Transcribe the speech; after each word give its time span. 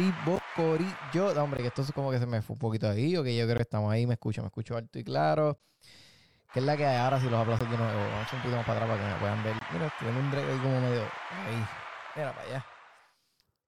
activos, 0.00 0.40
Corillo. 0.56 1.34
No, 1.34 1.44
hombre, 1.44 1.60
que 1.60 1.68
esto 1.68 1.82
es 1.82 1.92
como 1.92 2.10
que 2.10 2.18
se 2.18 2.26
me 2.26 2.42
fue 2.42 2.54
un 2.54 2.58
poquito 2.58 2.88
ahí, 2.88 3.16
o 3.16 3.22
que 3.22 3.36
yo 3.36 3.44
creo 3.44 3.56
que 3.56 3.62
estamos 3.62 3.92
ahí, 3.92 4.06
me 4.06 4.14
escucho, 4.14 4.40
me 4.42 4.46
escucho 4.46 4.76
alto 4.76 4.98
y 4.98 5.04
claro. 5.04 5.58
Que 6.52 6.60
es 6.60 6.64
la 6.64 6.76
que 6.76 6.84
hay 6.84 6.96
ahora 6.96 7.20
si 7.20 7.28
los 7.28 7.40
aplausos 7.40 7.70
de 7.70 7.76
nuevo. 7.76 7.92
Vamos 7.92 8.14
a 8.14 8.22
echar 8.22 8.34
un 8.34 8.40
poquito 8.42 8.56
más 8.56 8.66
para 8.66 8.84
atrás 8.84 8.98
para 8.98 9.08
que 9.08 9.14
me 9.14 9.20
puedan 9.20 9.44
ver. 9.44 9.54
Mira, 9.72 9.92
tiene 9.98 10.18
un 10.18 10.30
break 10.30 10.48
ahí 10.48 10.58
como 10.58 10.80
medio. 10.80 11.02
Ahí. 11.02 11.66
Mira 12.16 12.34
para 12.34 12.48
allá. 12.48 12.66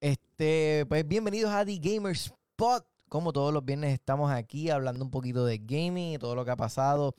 Este, 0.01 0.87
pues 0.89 1.07
bienvenidos 1.07 1.53
a 1.53 1.65
The 1.65 1.79
Gamer 1.79 2.13
Spot. 2.13 2.85
Como 3.09 3.33
todos 3.35 3.53
los 3.53 3.63
viernes 3.63 3.93
estamos 3.93 4.33
aquí 4.33 4.71
hablando 4.71 5.05
un 5.05 5.11
poquito 5.11 5.45
de 5.45 5.59
gaming 5.59 6.15
y 6.15 6.19
todo 6.19 6.35
lo 6.35 6.47
que 6.47 6.51
ha 6.51 6.57
pasado 6.57 7.15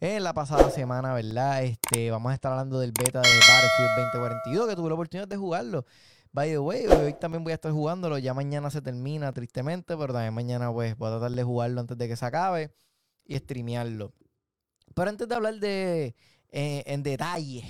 en 0.00 0.24
la 0.24 0.34
pasada 0.34 0.70
semana, 0.70 1.14
¿verdad? 1.14 1.62
Este, 1.62 2.10
vamos 2.10 2.32
a 2.32 2.34
estar 2.34 2.50
hablando 2.50 2.80
del 2.80 2.90
beta 2.90 3.20
de 3.20 3.28
Battlefield 3.28 4.10
2042, 4.12 4.68
que 4.68 4.74
tuve 4.74 4.88
la 4.88 4.94
oportunidad 4.94 5.28
de 5.28 5.36
jugarlo. 5.36 5.86
By 6.36 6.50
the 6.50 6.58
way, 6.58 6.86
hoy 6.86 7.14
también 7.14 7.44
voy 7.44 7.52
a 7.52 7.54
estar 7.54 7.72
jugándolo. 7.72 8.18
Ya 8.18 8.34
mañana 8.34 8.70
se 8.70 8.82
termina, 8.82 9.32
tristemente, 9.32 9.96
pero 9.96 10.12
también 10.12 10.34
mañana 10.34 10.70
pues 10.70 10.94
voy 10.98 11.08
a 11.08 11.12
tratar 11.12 11.30
de 11.30 11.42
jugarlo 11.42 11.80
antes 11.80 11.96
de 11.96 12.08
que 12.08 12.14
se 12.14 12.26
acabe 12.26 12.74
y 13.24 13.38
streamearlo. 13.38 14.12
Pero 14.94 15.08
antes 15.08 15.26
de 15.26 15.34
hablar 15.34 15.54
de 15.54 16.14
eh, 16.50 16.84
en 16.84 17.02
detalle 17.02 17.64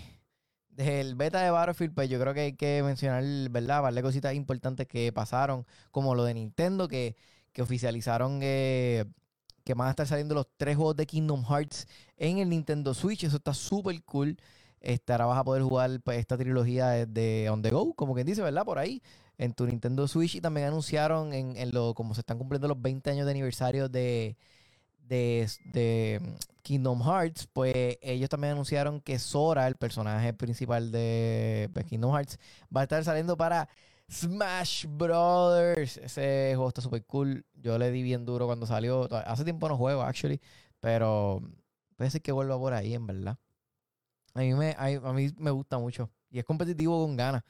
del 0.69 1.15
beta 1.15 1.43
de 1.43 1.53
Battlefield, 1.53 1.95
pues 1.95 2.11
yo 2.11 2.19
creo 2.19 2.35
que 2.35 2.41
hay 2.41 2.53
que 2.55 2.83
mencionar, 2.83 3.23
¿verdad? 3.51 3.83
Varias 3.83 4.03
cositas 4.03 4.35
importantes 4.35 4.89
que 4.89 5.13
pasaron, 5.13 5.65
como 5.93 6.17
lo 6.17 6.25
de 6.25 6.35
Nintendo, 6.35 6.89
que 6.89 7.15
que 7.53 7.63
oficializaron 7.63 8.41
eh, 8.43 9.05
que 9.65 9.75
van 9.75 9.87
a 9.87 9.91
estar 9.91 10.09
saliendo 10.09 10.35
los 10.35 10.47
tres 10.57 10.77
juegos 10.77 10.97
de 10.97 11.07
Kingdom 11.07 11.45
Hearts 11.45 11.87
en 12.17 12.39
el 12.39 12.49
Nintendo 12.49 12.93
Switch. 12.95 13.23
Eso 13.23 13.37
está 13.37 13.55
súper 13.55 14.03
cool. 14.03 14.37
Este, 14.81 15.13
ahora 15.13 15.27
vas 15.27 15.39
a 15.39 15.45
poder 15.45 15.63
jugar 15.63 16.01
pues, 16.03 16.19
esta 16.19 16.37
trilogía 16.37 17.07
de, 17.07 17.49
On 17.51 17.63
The 17.63 17.71
Go, 17.71 17.95
como 17.95 18.15
quien 18.15 18.27
dice, 18.27 18.43
¿verdad? 18.43 18.65
Por 18.65 18.79
ahí, 18.79 19.03
en 19.39 19.55
tu 19.55 19.67
Nintendo 19.67 20.07
Switch. 20.09 20.37
Y 20.37 20.41
también 20.41 20.69
anunciaron, 20.69 21.33
en, 21.33 21.71
lo 21.73 21.95
como 21.95 22.15
se 22.15 22.21
están 22.21 22.39
cumpliendo 22.39 22.69
los 22.69 22.81
20 22.81 23.11
años 23.11 23.27
de 23.27 23.33
aniversario 23.33 23.89
de, 23.89 24.37
de, 25.09 26.21
Kingdom 26.63 27.03
Hearts, 27.03 27.49
pues 27.53 27.99
ellos 28.03 28.29
también 28.29 28.53
anunciaron 28.55 29.01
que 29.01 29.19
Sora, 29.19 29.69
el 29.69 29.77
personaje 29.77 30.33
principal 30.33 30.91
de 30.91 31.71
Kingdom 31.89 32.13
Hearts, 32.15 32.39
va 32.75 32.81
a 32.81 32.85
estar 32.85 33.05
saliendo 33.05 33.37
para 33.37 33.69
Smash 34.11 34.87
Brothers. 34.89 35.97
Ese 35.99 36.53
juego 36.55 36.69
está 36.69 36.81
súper 36.81 37.05
cool. 37.07 37.45
Yo 37.55 37.79
le 37.79 37.91
di 37.91 38.03
bien 38.03 38.25
duro 38.25 38.47
cuando 38.47 38.67
salió. 38.67 39.09
Hace 39.13 39.45
tiempo 39.45 39.69
no 39.69 39.77
juego, 39.77 40.03
actually. 40.03 40.41
Pero 40.81 41.43
puede 41.97 42.11
ser 42.11 42.23
que 42.23 42.33
vuelva 42.33 42.59
por 42.59 42.75
ahí, 42.75 42.95
en 42.95 43.07
verdad. 43.07 43.39
A 44.37 44.41
mí 44.41 44.55
me, 44.55 44.75
a, 44.79 45.13
mí 45.13 45.33
me 45.39 45.51
gusta 45.51 45.79
mucho. 45.79 46.11
Y 46.31 46.39
es 46.39 46.45
competitivo 46.45 47.05
con 47.05 47.17
ganas. 47.17 47.43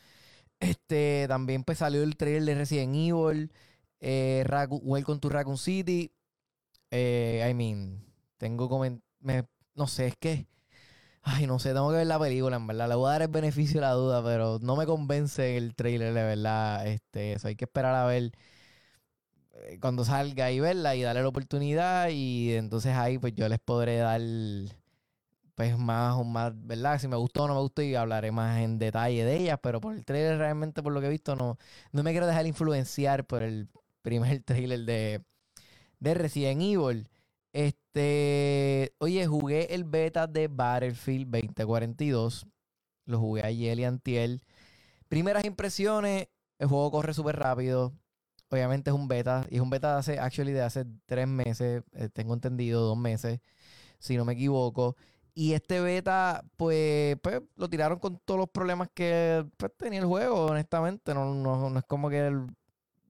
Este, 0.61 1.27
también 1.29 1.65
pues 1.65 1.79
salió 1.79 2.03
el 2.03 2.17
trailer 2.17 2.45
de 2.45 2.55
Resident 2.55 2.95
Evil. 2.95 3.53
Eh, 4.01 4.45
Welcome 4.83 5.21
to 5.21 5.29
Raccoon 5.29 5.59
City. 5.59 6.13
Eh, 6.91 7.47
I 7.51 7.55
mean, 7.55 8.05
tengo 8.39 8.69
como... 8.69 8.85
no 9.75 9.87
sé, 9.87 10.09
es 10.09 10.17
que 10.17 10.47
Ay, 11.29 11.47
no 11.49 11.59
sé, 11.59 11.71
tengo 11.75 11.91
que 11.91 11.97
ver 11.97 12.07
la 12.07 12.21
película, 12.21 12.57
en 12.57 12.67
verdad. 12.69 12.89
Le 12.89 12.95
voy 12.95 13.09
a 13.09 13.13
dar 13.13 13.23
el 13.23 13.29
beneficio 13.29 13.81
de 13.81 13.87
la 13.87 13.93
duda, 13.95 14.23
pero 14.23 14.61
no 14.63 14.77
me 14.77 14.87
convence 14.87 15.57
el 15.57 15.75
trailer, 15.75 16.15
de 16.15 16.23
verdad. 16.23 16.87
Este, 16.87 17.33
eso 17.33 17.49
hay 17.49 17.57
que 17.57 17.65
esperar 17.65 17.95
a 17.97 18.07
ver 18.07 18.31
eh, 19.55 19.79
cuando 19.81 20.05
salga 20.05 20.51
y 20.53 20.61
verla 20.61 20.95
y 20.97 21.03
darle 21.03 21.23
la 21.23 21.29
oportunidad. 21.29 22.09
Y 22.11 22.55
entonces 22.55 22.95
ahí, 22.95 23.19
pues 23.19 23.35
yo 23.35 23.49
les 23.49 23.59
podré 23.59 23.97
dar, 23.99 24.21
pues 25.57 25.79
más 25.79 26.17
o 26.17 26.25
más, 26.25 26.53
¿verdad? 26.55 27.01
Si 27.01 27.09
me 27.09 27.17
gustó 27.17 27.45
o 27.45 27.49
no 27.49 27.55
me 27.55 27.61
gustó 27.63 27.83
y 27.83 27.95
hablaré 27.97 28.31
más 28.31 28.61
en 28.61 28.79
detalle 28.79 29.25
de 29.25 29.37
ellas. 29.39 29.59
Pero 29.63 29.81
por 29.81 29.95
el 29.97 30.05
trailer, 30.05 30.39
realmente, 30.39 30.83
por 30.83 30.93
lo 30.93 31.01
que 31.01 31.07
he 31.09 31.11
visto, 31.11 31.35
no, 31.37 31.59
no 31.93 32.03
me 32.03 32.13
quiero 32.13 32.27
dejar 32.27 32.47
influenciar 32.47 33.27
por 33.27 33.43
el 33.43 33.69
primer 34.03 34.41
trailer 34.45 34.81
de, 34.85 35.25
de 36.01 36.15
Resident 36.15 36.61
Evil. 36.63 37.09
Este, 37.55 38.95
oye, 38.99 39.27
jugué 39.27 39.75
el 39.75 39.85
beta 39.85 40.27
de 40.27 40.49
Battlefield 40.49 41.31
2042. 41.31 42.47
Lo 43.07 43.19
jugué 43.19 43.43
ayer 43.45 43.79
y 43.79 43.85
antiel. 43.85 44.43
Primeras 45.09 45.45
impresiones, 45.47 46.29
el 46.59 46.69
juego 46.69 46.91
corre 46.91 47.15
súper 47.15 47.37
rápido. 47.37 47.95
Obviamente 48.51 48.91
es 48.91 48.97
un 48.97 49.09
beta. 49.09 49.47
Y 49.51 49.57
es 49.57 49.61
un 49.63 49.71
beta 49.71 49.95
de 49.95 49.99
hace, 50.01 50.19
actually, 50.19 50.53
de 50.53 50.63
hace 50.63 50.85
tres 51.07 51.27
meses. 51.29 51.83
Eh, 51.95 52.11
tengo 52.11 52.35
entendido, 52.35 52.83
dos 52.83 52.99
meses. 52.99 53.41
Si 53.99 54.17
no 54.19 54.27
me 54.27 54.35
equivoco. 54.35 54.97
Y 55.39 55.53
este 55.53 55.81
beta, 55.81 56.43
pues, 56.57 57.19
pues 57.23 57.43
lo 57.57 57.69
tiraron 57.69 57.99
con 57.99 58.19
todos 58.25 58.41
los 58.41 58.49
problemas 58.49 58.89
que 58.95 59.47
pues, 59.59 59.71
tenía 59.77 60.01
el 60.01 60.07
juego, 60.07 60.47
honestamente. 60.47 61.13
No, 61.15 61.35
no, 61.35 61.79
es 61.79 61.85
como 61.85 62.09
que 62.09 62.35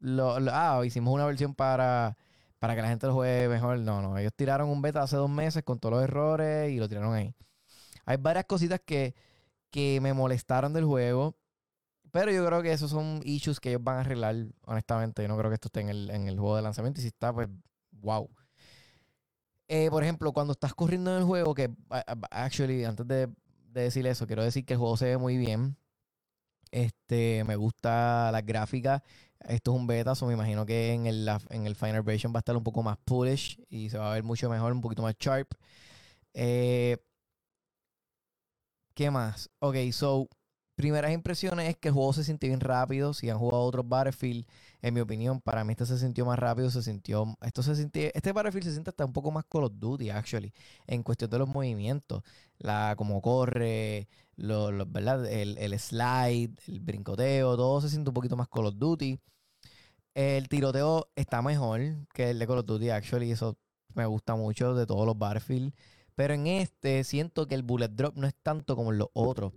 lo, 0.01 0.37
ah, 0.53 0.83
hicimos 0.85 1.15
una 1.15 1.25
versión 1.27 1.55
para 1.55 2.17
para 2.59 2.75
que 2.75 2.83
la 2.83 2.89
gente 2.89 3.07
lo 3.07 3.15
juegue 3.15 3.49
mejor. 3.49 3.79
No, 3.79 4.03
no. 4.03 4.19
Ellos 4.19 4.33
tiraron 4.35 4.69
un 4.69 4.83
beta 4.83 5.03
hace 5.03 5.17
dos 5.17 5.31
meses 5.31 5.63
con 5.63 5.79
todos 5.79 5.95
los 5.95 6.05
errores 6.05 6.71
y 6.73 6.79
lo 6.79 6.89
tiraron 6.89 7.15
ahí. 7.15 7.33
Hay 8.07 8.17
varias 8.17 8.47
cositas 8.47 8.81
que, 8.85 9.15
que 9.71 10.01
me 10.01 10.13
molestaron 10.15 10.73
del 10.73 10.85
juego. 10.85 11.37
Pero 12.13 12.33
yo 12.33 12.45
creo 12.47 12.63
que 12.63 12.73
esos 12.73 12.91
son 12.91 13.21
issues 13.25 13.61
que 13.61 13.71
ellos 13.71 13.85
van 13.85 13.99
a 13.99 14.01
arreglar, 14.01 14.37
honestamente. 14.65 15.23
Yo 15.23 15.29
no 15.29 15.37
creo 15.39 15.51
que 15.51 15.55
esto 15.55 15.69
esté 15.69 15.81
en 15.81 15.91
el, 15.91 16.11
en 16.11 16.29
el 16.29 16.39
juego 16.39 16.57
de 16.57 16.63
lanzamiento. 16.63 17.01
Y 17.01 17.03
si 17.03 17.09
está, 17.09 17.33
pues, 17.33 17.49
wow. 17.93 18.31
Eh, 19.69 19.91
por 19.91 20.03
ejemplo, 20.03 20.33
cuando 20.33 20.53
estás 20.53 20.75
corriendo 20.75 21.11
en 21.13 21.19
el 21.19 21.25
juego, 21.25 21.55
que 21.55 21.71
actually, 22.31 22.85
antes 22.85 23.07
de, 23.07 23.27
de, 23.73 23.83
decir 23.83 24.07
eso, 24.07 24.27
quiero 24.27 24.45
decir 24.45 24.65
que 24.65 24.75
el 24.75 24.79
juego 24.79 24.97
se 24.97 25.07
ve 25.07 25.17
muy 25.19 25.37
bien. 25.37 25.77
Este, 26.71 27.45
me 27.45 27.57
gusta 27.57 28.31
la 28.33 28.43
gráfica. 28.43 29.03
Esto 29.41 29.73
es 29.73 29.77
un 29.81 29.87
beta, 29.87 30.15
so 30.15 30.27
me 30.27 30.35
imagino 30.35 30.67
que 30.67 30.93
en 30.93 31.07
el, 31.07 31.29
en 31.51 31.67
el 31.67 31.77
final 31.77 32.03
version 32.03 32.33
va 32.33 32.39
a 32.39 32.41
estar 32.41 32.57
un 32.57 32.65
poco 32.65 32.83
más 32.83 32.97
polish 33.05 33.61
y 33.69 33.91
se 33.91 33.99
va 33.99 34.11
a 34.11 34.15
ver 34.15 34.25
mucho 34.25 34.49
mejor, 34.51 34.73
un 34.73 34.81
poquito 34.81 35.03
más 35.03 35.15
sharp. 35.19 35.53
Eh, 36.35 36.99
¿Qué 38.95 39.11
más? 39.11 39.51
Ok, 39.61 39.77
so, 39.93 40.29
primeras 40.77 41.13
impresiones 41.13 41.69
es 41.71 41.77
que 41.77 41.89
el 41.89 41.95
juego 41.95 42.13
se 42.13 42.23
sintió 42.23 42.49
bien 42.49 42.61
rápido. 42.61 43.15
Si 43.15 43.29
han 43.29 43.39
jugado 43.39 43.65
otros 43.65 43.89
Battlefield, 43.89 44.47
en 44.83 44.95
mi 44.95 45.01
opinión, 45.01 45.41
para 45.41 45.65
mí 45.65 45.73
este 45.73 45.87
se 45.87 45.99
sintió 45.99 46.25
más 46.25 46.39
rápido, 46.39 46.71
se 46.71 46.83
sintió, 46.83 47.37
esto 47.43 47.63
se 47.63 47.75
sintió, 47.75 48.11
este 48.15 48.33
Battlefield 48.33 48.67
se 48.67 48.73
siente 48.73 48.91
hasta 48.91 49.05
un 49.05 49.13
poco 49.13 49.31
más 49.33 49.45
Call 49.47 49.65
of 49.65 49.73
Duty, 49.75 50.11
actually, 50.11 50.53
en 50.87 51.03
cuestión 51.03 51.31
de 51.31 51.39
los 51.39 51.49
movimientos, 51.49 52.23
la 52.59 52.95
como 52.97 53.21
corre, 53.21 54.09
lo, 54.37 54.87
¿verdad? 54.87 55.27
El, 55.27 55.59
el, 55.59 55.79
slide, 55.79 56.55
el 56.69 56.81
brincoteo, 56.81 57.57
todo 57.57 57.81
se 57.81 57.89
siente 57.89 58.11
un 58.11 58.15
poquito 58.15 58.37
más 58.37 58.49
Call 58.49 58.67
of 58.67 58.75
Duty. 58.77 59.19
El 60.15 60.49
tiroteo 60.49 61.11
está 61.17 61.43
mejor 61.43 61.81
que 62.15 62.31
el 62.31 62.39
de 62.39 62.47
Call 62.47 62.59
of 62.59 62.67
Duty, 62.67 62.91
actually, 62.91 63.33
eso 63.33 63.59
me 63.95 64.07
gusta 64.07 64.35
mucho 64.37 64.75
de 64.75 64.87
todos 64.87 65.07
los 65.07 65.19
Battlefield. 65.19 65.75
Pero 66.15 66.33
en 66.35 66.47
este 66.47 67.05
siento 67.05 67.47
que 67.47 67.55
el 67.55 67.63
bullet 67.63 67.89
drop 67.89 68.17
no 68.17 68.27
es 68.27 68.35
tanto 68.43 68.75
como 68.75 68.91
en 68.93 68.99
los 68.99 69.09
otros. 69.13 69.53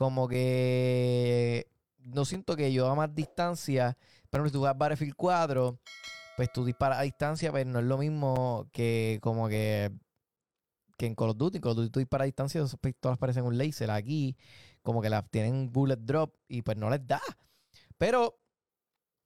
Como 0.00 0.28
que 0.28 1.66
no 1.98 2.24
siento 2.24 2.56
que 2.56 2.72
yo 2.72 2.88
a 2.88 2.94
más 2.94 3.14
distancia, 3.14 3.98
pero 4.30 4.46
si 4.46 4.50
tú 4.50 4.60
juegas 4.60 4.78
Battlefield 4.78 5.14
4, 5.14 5.78
pues 6.38 6.50
tú 6.50 6.64
disparas 6.64 7.00
a 7.00 7.02
distancia, 7.02 7.52
pero 7.52 7.68
no 7.68 7.80
es 7.80 7.84
lo 7.84 7.98
mismo 7.98 8.66
que 8.72 9.18
como 9.20 9.46
que 9.46 9.92
que 10.96 11.04
en 11.04 11.14
Call 11.14 11.28
of 11.28 11.36
Duty. 11.36 11.60
Call 11.60 11.72
of 11.72 11.76
Duty 11.76 11.90
tú 11.90 11.98
disparas 11.98 12.22
a 12.22 12.32
distancia, 12.32 12.62
esas 12.62 12.80
pistolas 12.80 13.18
parecen 13.18 13.44
un 13.44 13.58
laser. 13.58 13.90
Aquí, 13.90 14.38
como 14.80 15.02
que 15.02 15.10
las 15.10 15.30
tienen 15.30 15.70
bullet 15.70 15.98
drop 15.98 16.34
y 16.48 16.62
pues 16.62 16.78
no 16.78 16.88
les 16.88 17.06
da. 17.06 17.20
Pero 17.98 18.40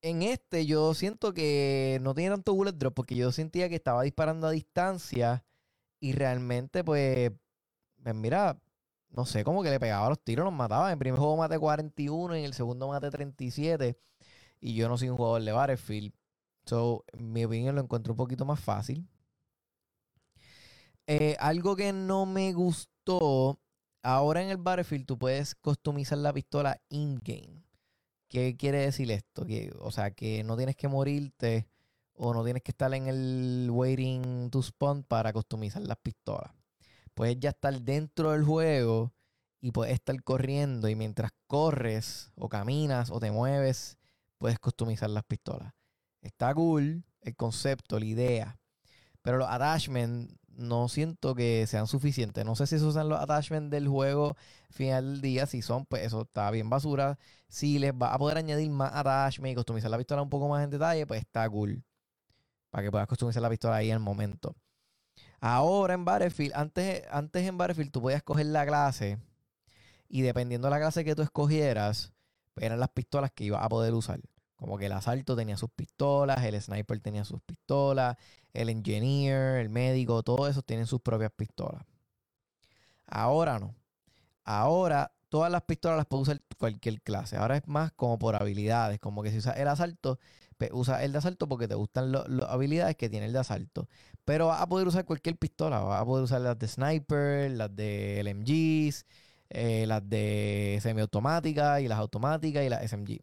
en 0.02 0.22
este 0.22 0.66
yo 0.66 0.92
siento 0.94 1.32
que 1.34 2.00
no 2.02 2.14
tiene 2.14 2.30
tanto 2.30 2.52
bullet 2.52 2.72
drop 2.72 2.94
porque 2.94 3.14
yo 3.14 3.30
sentía 3.30 3.68
que 3.68 3.76
estaba 3.76 4.02
disparando 4.02 4.48
a 4.48 4.50
distancia 4.50 5.44
y 6.00 6.14
realmente 6.14 6.82
pues, 6.82 7.30
pues 8.02 8.14
mira, 8.16 8.58
no 9.14 9.24
sé, 9.24 9.44
como 9.44 9.62
que 9.62 9.70
le 9.70 9.80
pegaba 9.80 10.08
los 10.08 10.22
tiros, 10.22 10.44
los 10.44 10.52
mataba. 10.52 10.88
En 10.88 10.94
el 10.94 10.98
primer 10.98 11.18
juego 11.18 11.36
maté 11.36 11.58
41, 11.58 12.34
en 12.34 12.44
el 12.44 12.54
segundo 12.54 12.88
maté 12.88 13.10
37 13.10 13.96
y 14.60 14.74
yo 14.74 14.88
no 14.88 14.98
soy 14.98 15.10
un 15.10 15.16
jugador 15.16 15.42
de 15.42 15.52
Battlefield. 15.52 16.12
So, 16.66 17.04
en 17.12 17.32
mi 17.32 17.44
opinión 17.44 17.74
lo 17.74 17.82
encuentro 17.82 18.12
un 18.12 18.16
poquito 18.16 18.44
más 18.44 18.60
fácil. 18.60 19.06
Eh, 21.06 21.36
algo 21.38 21.76
que 21.76 21.92
no 21.92 22.26
me 22.26 22.52
gustó, 22.54 23.60
ahora 24.02 24.42
en 24.42 24.48
el 24.48 24.56
Battlefield 24.56 25.06
tú 25.06 25.18
puedes 25.18 25.54
customizar 25.54 26.18
la 26.18 26.32
pistola 26.32 26.80
in-game. 26.88 27.62
¿Qué 28.28 28.56
quiere 28.56 28.78
decir 28.78 29.10
esto? 29.10 29.44
Que, 29.44 29.72
o 29.78 29.92
sea, 29.92 30.10
que 30.10 30.42
no 30.44 30.56
tienes 30.56 30.76
que 30.76 30.88
morirte 30.88 31.68
o 32.14 32.32
no 32.34 32.42
tienes 32.42 32.62
que 32.62 32.72
estar 32.72 32.92
en 32.94 33.06
el 33.06 33.68
waiting 33.70 34.50
to 34.50 34.62
spawn 34.62 35.04
para 35.04 35.32
customizar 35.32 35.82
las 35.82 35.98
pistolas. 35.98 36.52
Puedes 37.14 37.38
ya 37.38 37.50
estar 37.50 37.80
dentro 37.80 38.32
del 38.32 38.44
juego 38.44 39.12
y 39.60 39.70
puedes 39.70 39.94
estar 39.94 40.22
corriendo 40.22 40.88
y 40.88 40.96
mientras 40.96 41.32
corres 41.46 42.32
o 42.36 42.48
caminas 42.48 43.10
o 43.10 43.20
te 43.20 43.30
mueves, 43.30 43.96
puedes 44.38 44.58
customizar 44.58 45.08
las 45.10 45.24
pistolas. 45.24 45.72
Está 46.20 46.54
cool 46.54 47.04
el 47.22 47.36
concepto, 47.36 47.98
la 47.98 48.04
idea. 48.04 48.58
Pero 49.22 49.38
los 49.38 49.48
attachments 49.48 50.34
no 50.48 50.88
siento 50.88 51.34
que 51.34 51.66
sean 51.66 51.86
suficientes. 51.86 52.44
No 52.44 52.56
sé 52.56 52.66
si 52.66 52.76
esos 52.76 52.94
son 52.94 53.08
los 53.08 53.20
attachments 53.20 53.70
del 53.70 53.88
juego 53.88 54.36
final 54.70 55.12
del 55.12 55.20
día. 55.20 55.46
Si 55.46 55.62
son, 55.62 55.86
pues 55.86 56.02
eso 56.04 56.22
está 56.22 56.50
bien 56.50 56.68
basura. 56.68 57.18
Si 57.48 57.78
les 57.78 57.92
va 57.92 58.12
a 58.12 58.18
poder 58.18 58.38
añadir 58.38 58.70
más 58.70 58.92
attachments 58.94 59.52
y 59.52 59.54
customizar 59.54 59.90
la 59.90 59.98
pistola 59.98 60.22
un 60.22 60.30
poco 60.30 60.48
más 60.48 60.62
en 60.62 60.70
detalle, 60.70 61.06
pues 61.06 61.20
está 61.20 61.48
cool. 61.48 61.82
Para 62.70 62.84
que 62.84 62.90
puedas 62.90 63.06
customizar 63.08 63.40
la 63.42 63.50
pistola 63.50 63.76
ahí 63.76 63.88
en 63.88 63.94
el 63.94 64.00
momento. 64.00 64.54
Ahora 65.46 65.92
en 65.92 66.06
Battlefield, 66.06 66.54
antes, 66.54 67.04
antes 67.10 67.46
en 67.46 67.58
Battlefield 67.58 67.92
tú 67.92 68.00
podías 68.00 68.22
coger 68.22 68.46
la 68.46 68.64
clase 68.64 69.18
y 70.08 70.22
dependiendo 70.22 70.68
de 70.68 70.70
la 70.70 70.78
clase 70.78 71.04
que 71.04 71.14
tú 71.14 71.20
escogieras, 71.20 72.14
pues 72.54 72.64
eran 72.64 72.80
las 72.80 72.88
pistolas 72.88 73.30
que 73.30 73.44
ibas 73.44 73.62
a 73.62 73.68
poder 73.68 73.92
usar. 73.92 74.20
Como 74.56 74.78
que 74.78 74.86
el 74.86 74.92
asalto 74.92 75.36
tenía 75.36 75.58
sus 75.58 75.68
pistolas, 75.68 76.42
el 76.44 76.58
sniper 76.62 76.98
tenía 77.00 77.26
sus 77.26 77.42
pistolas, 77.42 78.16
el 78.54 78.70
engineer, 78.70 79.58
el 79.58 79.68
médico, 79.68 80.22
todos 80.22 80.48
esos 80.48 80.64
tienen 80.64 80.86
sus 80.86 81.02
propias 81.02 81.30
pistolas. 81.30 81.84
Ahora 83.06 83.58
no. 83.58 83.74
Ahora 84.44 85.12
todas 85.28 85.52
las 85.52 85.60
pistolas 85.64 85.98
las 85.98 86.06
puede 86.06 86.22
usar 86.22 86.40
cualquier 86.56 87.02
clase. 87.02 87.36
Ahora 87.36 87.58
es 87.58 87.68
más 87.68 87.92
como 87.92 88.18
por 88.18 88.34
habilidades. 88.34 88.98
Como 88.98 89.22
que 89.22 89.30
si 89.30 89.36
usas 89.36 89.58
el 89.58 89.68
asalto, 89.68 90.18
pues 90.70 90.80
usa 90.80 91.04
el 91.04 91.12
de 91.12 91.18
asalto 91.18 91.48
porque 91.48 91.68
te 91.68 91.74
gustan 91.74 92.12
las 92.12 92.26
habilidades 92.48 92.96
que 92.96 93.08
tiene 93.08 93.26
el 93.26 93.32
de 93.32 93.40
asalto. 93.40 93.88
Pero 94.24 94.48
vas 94.48 94.60
a 94.60 94.68
poder 94.68 94.86
usar 94.88 95.04
cualquier 95.04 95.36
pistola. 95.36 95.80
Vas 95.80 96.02
a 96.02 96.04
poder 96.04 96.24
usar 96.24 96.40
las 96.40 96.58
de 96.58 96.68
sniper, 96.68 97.50
las 97.52 97.74
de 97.74 98.20
LMGs, 98.20 99.06
eh, 99.50 99.86
las 99.86 100.08
de 100.08 100.78
semiautomáticas 100.82 101.80
y 101.80 101.88
las 101.88 101.98
automáticas 101.98 102.64
y 102.64 102.68
las 102.68 102.82
SMG. 102.90 103.20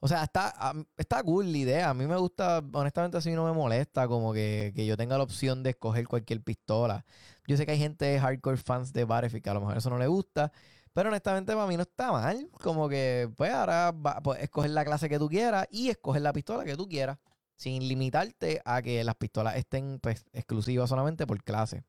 O 0.00 0.06
sea, 0.06 0.22
está, 0.22 0.54
está 0.96 1.22
cool 1.24 1.50
la 1.50 1.58
idea. 1.58 1.90
A 1.90 1.94
mí 1.94 2.06
me 2.06 2.16
gusta, 2.16 2.62
honestamente, 2.72 3.16
así 3.18 3.32
no 3.32 3.44
me 3.44 3.52
molesta 3.52 4.06
como 4.06 4.32
que, 4.32 4.72
yo 4.86 4.96
tenga 4.96 5.16
la 5.18 5.24
opción 5.24 5.62
de 5.62 5.70
escoger 5.70 6.06
cualquier 6.06 6.40
pistola. 6.42 7.04
Yo 7.46 7.56
sé 7.56 7.66
que 7.66 7.72
hay 7.72 7.78
gente 7.78 8.18
hardcore 8.20 8.58
fans 8.58 8.92
de 8.92 9.04
Battlefield 9.04 9.42
que 9.42 9.50
a 9.50 9.54
lo 9.54 9.60
mejor 9.60 9.78
eso 9.78 9.90
no 9.90 9.98
le 9.98 10.06
gusta, 10.06 10.52
pero 10.98 11.10
honestamente 11.10 11.52
para 11.52 11.68
mí 11.68 11.76
no 11.76 11.82
está 11.82 12.10
mal. 12.10 12.50
Como 12.60 12.88
que, 12.88 13.30
pues 13.36 13.52
ahora 13.52 13.94
puedes 14.20 14.42
escoger 14.42 14.72
la 14.72 14.84
clase 14.84 15.08
que 15.08 15.20
tú 15.20 15.28
quieras 15.28 15.68
y 15.70 15.90
escoger 15.90 16.22
la 16.22 16.32
pistola 16.32 16.64
que 16.64 16.76
tú 16.76 16.88
quieras, 16.88 17.18
sin 17.54 17.86
limitarte 17.86 18.60
a 18.64 18.82
que 18.82 19.04
las 19.04 19.14
pistolas 19.14 19.54
estén 19.54 20.00
pues, 20.00 20.24
exclusivas 20.32 20.88
solamente 20.88 21.24
por 21.24 21.40
clase. 21.44 21.84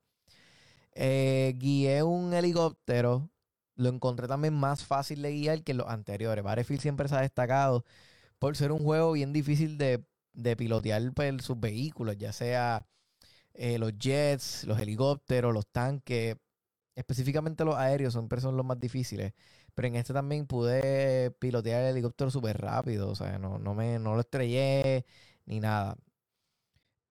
Eh, 0.93 1.55
guié 1.57 2.03
un 2.03 2.35
helicóptero 2.35 3.31
lo 3.73 3.89
encontré 3.89 4.27
también 4.27 4.53
más 4.53 4.85
fácil 4.85 5.23
de 5.23 5.31
guiar 5.31 5.63
que 5.63 5.73
los 5.73 5.87
anteriores. 5.87 6.43
Battlefield 6.43 6.79
siempre 6.79 7.07
se 7.07 7.15
ha 7.15 7.21
destacado 7.21 7.85
por 8.37 8.55
ser 8.55 8.71
un 8.71 8.83
juego 8.83 9.13
bien 9.13 9.33
difícil 9.33 9.79
de, 9.79 10.05
pilotear 10.55 11.01
pues, 11.15 11.43
sus 11.43 11.59
vehículos, 11.59 12.15
ya 12.15 12.31
sea 12.31 12.85
eh, 13.55 13.79
los 13.79 13.97
jets, 13.97 14.65
los 14.65 14.79
helicópteros, 14.79 15.51
los 15.51 15.65
tanques. 15.65 16.35
Específicamente 16.99 17.65
los 17.65 17.75
aéreos 17.75 18.13
siempre 18.13 18.41
son 18.41 18.57
los 18.57 18.65
más 18.65 18.79
difíciles. 18.79 19.33
Pero 19.73 19.87
en 19.87 19.95
este 19.95 20.13
también 20.13 20.47
pude 20.47 21.31
pilotear 21.39 21.83
el 21.83 21.91
helicóptero 21.91 22.31
súper 22.31 22.59
rápido. 22.61 23.09
O 23.09 23.15
sea, 23.15 23.39
no, 23.39 23.57
no, 23.59 23.73
me, 23.73 23.99
no 23.99 24.15
lo 24.15 24.21
estrellé 24.21 25.05
ni 25.45 25.59
nada. 25.59 25.97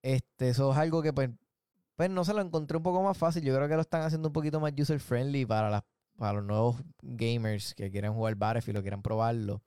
Este, 0.03 0.51
eso 0.51 0.73
es 0.73 0.79
algo 0.79 1.03
que 1.03 1.13
pues, 1.13 1.31
pues 1.97 2.11
no 2.11 2.25
se 2.25 2.35
lo 2.35 2.41
encontré 2.43 2.77
un 2.77 2.83
poco 2.83 3.03
más 3.03 3.19
fácil. 3.19 3.45
Yo 3.45 3.55
creo 3.57 3.69
que 3.69 3.77
lo 3.77 3.83
están 3.83 4.03
haciendo 4.03 4.29
un 4.29 4.33
poquito 4.35 4.61
más 4.61 4.73
user 4.79 5.01
friendly 5.01 5.47
para 5.47 5.85
para 6.19 6.35
los 6.35 6.45
nuevos 6.45 6.77
gamers 7.01 7.75
que 7.75 7.91
quieren 7.91 8.13
jugar 8.13 8.35
Battlefield 8.35 8.79
o 8.79 8.83
quieran 8.83 9.03
probarlo. 9.03 9.63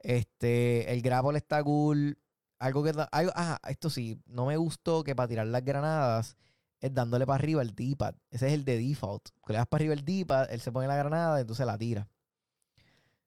Este, 0.00 0.92
el 0.92 1.02
grapple 1.02 1.38
está 1.38 1.62
cool. 1.62 2.18
Algo 2.58 2.82
que. 2.82 2.92
Algo, 3.12 3.32
ah, 3.36 3.60
esto 3.68 3.90
sí, 3.90 4.20
no 4.26 4.46
me 4.46 4.56
gustó 4.56 5.04
que 5.04 5.14
para 5.14 5.28
tirar 5.28 5.46
las 5.46 5.64
granadas 5.64 6.36
es 6.80 6.94
dándole 6.94 7.26
para 7.26 7.36
arriba 7.36 7.62
el 7.62 7.74
D-pad. 7.74 8.14
Ese 8.30 8.48
es 8.48 8.52
el 8.52 8.64
de 8.64 8.78
default. 8.78 9.28
Que 9.46 9.52
le 9.52 9.58
das 9.58 9.66
para 9.66 9.82
arriba 9.82 9.94
el 9.94 10.04
D-pad, 10.04 10.50
él 10.50 10.60
se 10.60 10.72
pone 10.72 10.86
la 10.86 10.96
granada 10.96 11.38
y 11.38 11.42
entonces 11.42 11.66
la 11.66 11.78
tira. 11.78 12.08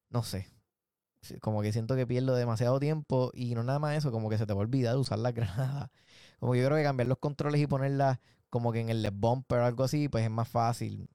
No 0.10 0.24
sé. 0.24 0.48
Como 1.40 1.62
que 1.62 1.72
siento 1.72 1.96
que 1.96 2.08
pierdo 2.08 2.36
demasiado 2.36 2.80
tiempo 2.80 3.32
y 3.34 3.54
no 3.54 3.64
nada 3.64 3.80
más 3.80 3.98
eso, 3.98 4.12
como 4.12 4.30
que 4.30 4.38
se 4.38 4.46
te 4.46 4.54
va 4.54 4.60
a 4.60 4.64
olvidar 4.64 4.98
usar 4.98 5.20
las 5.20 5.34
granadas. 5.36 5.90
Como 6.40 6.56
yo 6.56 6.66
creo 6.66 6.78
que 6.78 6.84
cambiar 6.84 7.08
los 7.08 7.20
controles 7.20 7.62
y 7.62 7.68
ponerlas 7.68 8.20
como 8.50 8.72
que 8.72 8.82
en 8.82 8.90
el 8.90 9.10
bumper 9.12 9.60
o 9.60 9.66
algo 9.66 9.84
así, 9.84 10.10
pues 10.10 10.24
es 10.24 10.32
más 10.32 10.48
fácil. 10.48 11.10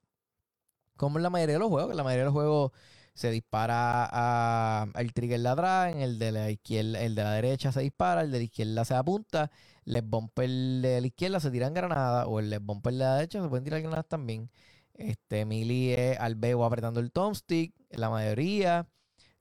Como 0.96 1.18
en 1.18 1.24
la 1.24 1.30
mayoría 1.30 1.54
de 1.56 1.58
los 1.58 1.68
juegos, 1.68 1.90
que 1.90 1.96
la 1.96 2.04
mayoría 2.04 2.22
de 2.22 2.26
los 2.26 2.34
juegos 2.34 2.72
se 3.16 3.30
dispara 3.30 4.04
a, 4.12 4.82
al 4.94 5.12
trigger 5.14 5.40
de 5.40 5.48
atrás, 5.48 5.92
en 5.92 6.02
el 6.02 6.18
de 6.18 6.32
la 6.32 6.50
izquierda, 6.50 7.00
el 7.00 7.14
de 7.14 7.24
la 7.24 7.32
derecha 7.32 7.72
se 7.72 7.80
dispara, 7.80 8.20
el 8.20 8.30
de 8.30 8.38
la 8.38 8.44
izquierda 8.44 8.84
se 8.84 8.94
apunta, 8.94 9.50
el 9.86 10.02
bumper 10.02 10.50
de 10.50 11.00
la 11.00 11.06
izquierda 11.06 11.40
se 11.40 11.50
tiran 11.50 11.74
granadas, 11.74 12.26
o 12.28 12.40
el 12.40 12.58
bumper 12.60 12.92
de 12.92 12.98
la 13.00 13.16
derecha 13.16 13.42
se 13.42 13.48
pueden 13.48 13.64
tirar 13.64 13.80
granadas 13.80 14.06
también. 14.06 14.50
Este 14.94 15.46
Melee 15.46 16.12
es 16.12 16.20
al 16.20 16.34
B 16.36 16.54
o 16.54 16.64
apretando 16.64 17.00
el 17.00 17.10
thumbstick, 17.10 17.74
la 17.90 18.10
mayoría. 18.10 18.86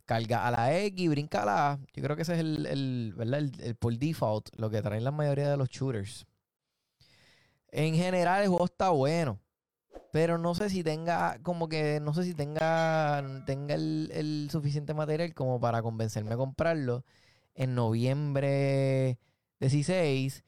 Carga 0.06 0.48
a 0.48 0.52
la 0.52 0.78
X 0.78 1.10
brinca 1.10 1.44
a 1.44 1.46
la 1.46 1.72
A. 1.74 1.80
Yo 1.94 2.04
creo 2.04 2.16
que 2.16 2.22
ese 2.22 2.34
es 2.36 2.40
el, 2.40 2.66
el, 2.68 3.14
¿verdad? 3.18 3.40
el, 3.40 3.52
el 3.62 3.76
por 3.76 3.98
default, 3.98 4.50
lo 4.58 4.70
que 4.70 4.82
traen 4.82 5.04
la 5.04 5.12
mayoría 5.12 5.50
de 5.50 5.58
los 5.58 5.70
shooters. 5.70 6.26
En 7.72 7.96
general, 7.96 8.44
el 8.44 8.50
juego 8.50 8.66
está 8.66 8.90
bueno. 8.90 9.40
Pero 10.12 10.38
no 10.38 10.56
sé 10.56 10.70
si 10.70 10.84
tenga, 10.84 11.40
como 11.44 11.68
que, 11.68 12.00
no 12.00 12.14
sé 12.14 12.24
si 12.24 12.34
tenga, 12.34 13.44
tenga 13.46 13.76
el, 13.76 14.48
suficiente 14.52 14.94
material 14.94 15.34
como 15.34 15.60
para 15.60 15.82
convencerme 15.82 16.34
a 16.34 16.38
comprarlo 16.38 17.04
en 17.54 17.76
noviembre 17.76 19.20
16, 19.60 20.44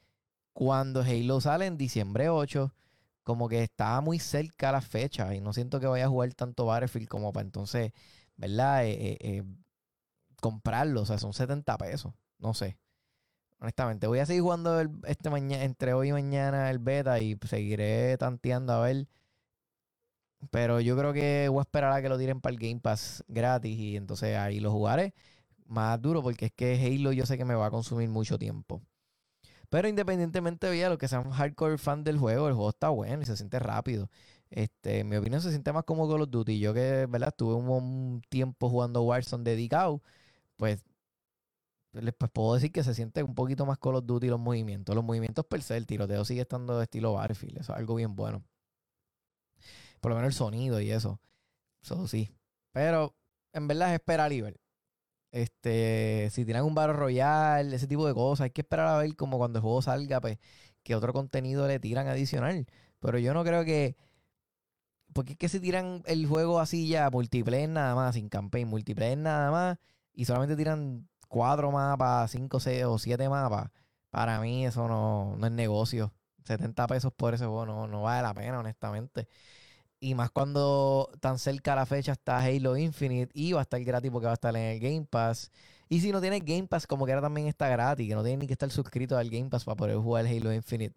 cuando 0.53 1.01
Halo 1.01 1.41
sale 1.41 1.65
en 1.65 1.77
diciembre 1.77 2.29
8. 2.29 2.73
Como 3.23 3.49
que 3.49 3.61
está 3.63 3.99
muy 4.01 4.19
cerca 4.19 4.71
la 4.71 4.81
fecha 4.81 5.35
y 5.35 5.41
no 5.41 5.51
siento 5.51 5.81
que 5.81 5.87
vaya 5.87 6.05
a 6.05 6.09
jugar 6.09 6.33
tanto 6.33 6.65
Battlefield 6.65 7.09
como 7.09 7.33
para 7.33 7.45
entonces, 7.45 7.91
¿verdad? 8.37 8.85
Eh, 8.85 8.91
eh, 8.91 9.17
eh, 9.19 9.43
comprarlo. 10.41 11.01
O 11.01 11.05
sea, 11.05 11.17
son 11.17 11.33
70 11.33 11.77
pesos. 11.77 12.13
No 12.39 12.53
sé. 12.53 12.77
Honestamente, 13.59 14.07
voy 14.07 14.19
a 14.19 14.25
seguir 14.25 14.43
jugando 14.43 14.79
este 15.05 15.29
mañana, 15.29 15.63
entre 15.63 15.93
hoy 15.93 16.09
y 16.09 16.11
mañana 16.13 16.69
el 16.69 16.79
beta 16.79 17.19
y 17.19 17.37
seguiré 17.47 18.17
tanteando 18.17 18.73
a 18.73 18.81
ver 18.81 19.07
pero 20.51 20.79
yo 20.81 20.97
creo 20.97 21.13
que 21.13 21.49
voy 21.49 21.59
a 21.59 21.61
esperar 21.63 21.93
a 21.93 22.01
que 22.01 22.09
lo 22.09 22.17
tiren 22.17 22.41
para 22.41 22.53
el 22.53 22.59
Game 22.59 22.79
Pass 22.79 23.23
gratis 23.27 23.77
y 23.77 23.97
entonces 23.97 24.37
ahí 24.37 24.59
lo 24.59 24.71
jugaré 24.71 25.13
más 25.67 26.01
duro 26.01 26.21
porque 26.23 26.47
es 26.47 26.51
que 26.53 26.75
Halo 26.75 27.11
yo 27.11 27.25
sé 27.25 27.37
que 27.37 27.45
me 27.45 27.55
va 27.55 27.67
a 27.67 27.71
consumir 27.71 28.09
mucho 28.09 28.37
tiempo. 28.37 28.81
Pero 29.69 29.87
independientemente 29.87 30.67
de 30.67 30.89
lo 30.89 30.97
que 30.97 31.07
sean 31.07 31.29
hardcore 31.31 31.77
fan 31.77 32.03
del 32.03 32.17
juego, 32.17 32.47
el 32.47 32.53
juego 32.53 32.69
está 32.69 32.89
bueno 32.89 33.23
y 33.23 33.25
se 33.25 33.35
siente 33.35 33.59
rápido. 33.59 34.09
Este, 34.49 34.99
en 34.99 35.09
mi 35.09 35.17
opinión 35.17 35.41
se 35.41 35.49
siente 35.49 35.73
más 35.73 35.83
como 35.83 36.09
Call 36.09 36.21
of 36.21 36.29
Duty. 36.29 36.59
Yo 36.59 36.73
que, 36.73 37.05
¿verdad? 37.09 37.29
Estuve 37.29 37.55
un, 37.55 38.21
tiempo 38.29 38.69
jugando 38.69 39.03
Warzone 39.03 39.43
dedicado, 39.43 40.01
pues 40.57 40.83
les 41.93 42.13
pues, 42.13 42.31
puedo 42.31 42.53
decir 42.55 42.71
que 42.71 42.83
se 42.83 42.93
siente 42.93 43.23
un 43.23 43.35
poquito 43.35 43.65
más 43.65 43.77
Call 43.79 43.95
of 43.95 44.05
Duty 44.05 44.27
los 44.27 44.39
movimientos. 44.39 44.95
Los 44.95 45.03
movimientos 45.03 45.45
per 45.45 45.61
se, 45.61 45.77
el 45.77 45.87
tiroteo 45.87 46.23
sigue 46.25 46.41
estando 46.41 46.77
de 46.77 46.83
estilo 46.85 47.13
Battlefield. 47.13 47.59
Eso 47.59 47.73
es 47.73 47.79
algo 47.79 47.95
bien 47.95 48.15
bueno. 48.15 48.43
Por 49.99 50.11
lo 50.11 50.15
menos 50.15 50.29
el 50.29 50.33
sonido 50.33 50.81
y 50.81 50.91
eso. 50.91 51.19
Eso 51.81 52.07
sí. 52.07 52.31
Pero 52.71 53.15
en 53.53 53.67
verdad 53.67 53.89
es 53.89 53.95
esperar 53.95 54.31
y 54.33 54.41
ver. 54.41 54.59
Este, 55.31 56.29
si 56.31 56.45
tiran 56.45 56.63
un 56.65 56.75
Battle 56.75 56.93
Royale, 56.93 57.75
ese 57.75 57.87
tipo 57.87 58.07
de 58.07 58.13
cosas, 58.13 58.45
hay 58.45 58.51
que 58.51 58.61
esperar 58.61 58.87
a 58.87 58.97
ver 58.97 59.15
como 59.15 59.37
cuando 59.37 59.59
el 59.59 59.63
juego 59.63 59.81
salga, 59.81 60.21
pues, 60.21 60.37
que 60.83 60.95
otro 60.95 61.13
contenido 61.13 61.67
le 61.67 61.79
tiran 61.79 62.07
adicional. 62.07 62.65
Pero 62.99 63.19
yo 63.19 63.33
no 63.33 63.43
creo 63.43 63.65
que. 63.65 63.97
Porque 65.13 65.33
es 65.33 65.37
que 65.37 65.49
si 65.49 65.59
tiran 65.59 66.03
el 66.05 66.27
juego 66.27 66.59
así 66.59 66.87
ya, 66.87 67.09
multiplayer 67.09 67.69
nada 67.69 67.95
más, 67.95 68.15
sin 68.15 68.29
campaign, 68.29 68.67
multiplayer 68.67 69.17
nada 69.17 69.51
más, 69.51 69.77
y 70.13 70.25
solamente 70.25 70.55
tiran 70.55 71.07
cuatro 71.27 71.71
mapas, 71.71 72.31
cinco, 72.31 72.59
seis 72.59 72.83
o 72.85 72.99
siete 72.99 73.27
mapas, 73.29 73.71
para 74.09 74.39
mí 74.41 74.65
eso 74.65 74.87
no, 74.87 75.35
no 75.37 75.47
es 75.47 75.53
negocio. 75.53 76.13
70 76.45 76.87
pesos 76.87 77.13
por 77.13 77.33
ese 77.33 77.45
juego 77.45 77.65
no, 77.65 77.87
no 77.87 78.03
vale 78.03 78.21
la 78.23 78.33
pena, 78.33 78.59
honestamente. 78.59 79.27
Y 79.99 80.13
más 80.13 80.29
cuando 80.29 81.09
tan 81.19 81.39
cerca 81.39 81.75
la 81.75 81.85
fecha 81.85 82.11
está 82.11 82.37
Halo 82.37 82.77
Infinite 82.77 83.31
y 83.33 83.53
va 83.53 83.61
a 83.61 83.63
estar 83.63 83.83
gratis 83.83 84.11
porque 84.11 84.25
va 84.25 84.31
a 84.31 84.35
estar 84.35 84.55
en 84.55 84.61
el 84.61 84.79
Game 84.79 85.05
Pass. 85.09 85.51
Y 85.89 86.01
si 86.01 86.11
no 86.11 86.21
tienes 86.21 86.43
Game 86.45 86.67
Pass, 86.67 86.85
como 86.85 87.05
que 87.05 87.13
ahora 87.13 87.23
también 87.23 87.47
está 87.47 87.69
gratis, 87.69 88.07
que 88.07 88.15
no 88.15 88.23
tienes 88.23 88.39
ni 88.39 88.47
que 88.47 88.53
estar 88.53 88.69
suscrito 88.69 89.17
al 89.17 89.29
Game 89.29 89.49
Pass 89.49 89.65
para 89.65 89.75
poder 89.75 89.97
jugar 89.97 90.25
Halo 90.27 90.53
Infinite. 90.53 90.95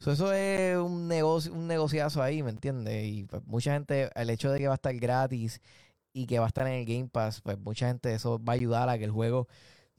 eso 0.00 0.32
es 0.32 0.76
un 0.78 1.08
negocio, 1.08 1.52
un 1.52 1.66
negociazo 1.68 2.22
ahí, 2.22 2.42
¿me 2.42 2.50
entiendes? 2.50 3.06
Y 3.06 3.24
pues, 3.24 3.44
mucha 3.46 3.72
gente, 3.74 4.10
el 4.14 4.30
hecho 4.30 4.50
de 4.50 4.58
que 4.58 4.66
va 4.66 4.74
a 4.74 4.76
estar 4.76 4.94
gratis 4.96 5.60
y 6.12 6.26
que 6.26 6.38
va 6.38 6.46
a 6.46 6.48
estar 6.48 6.66
en 6.66 6.74
el 6.74 6.86
Game 6.86 7.08
Pass, 7.08 7.40
pues 7.40 7.58
mucha 7.58 7.88
gente 7.88 8.12
eso 8.14 8.42
va 8.42 8.54
a 8.54 8.56
ayudar 8.56 8.88
a 8.88 8.98
que 8.98 9.04
el 9.04 9.10
juego 9.12 9.48